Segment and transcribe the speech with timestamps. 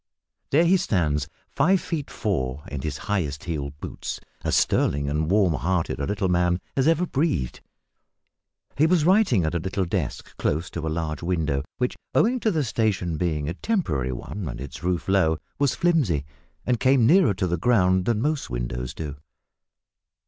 [0.49, 5.53] There he stands five feet four in his highest heeled boots as sterling and warm
[5.53, 7.61] hearted a little man as ever breathed.
[8.75, 12.49] He was writing at a little desk close to a large window, which, owing to
[12.49, 16.25] the station being a temporary one and its roof low, was flimsy,
[16.65, 19.17] and came nearer to the ground than most windows do.